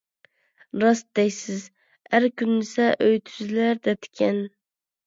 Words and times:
راست 0.83 1.05
دەيسىز. 1.19 1.67
«ئەر 2.11 2.27
كۈنلىسە 2.43 2.89
ئۆي 2.97 3.23
تۈزىلەر» 3.31 3.87
دەپتىكەن. 3.87 4.43